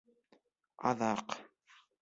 [0.93, 1.39] Аҙаҡ...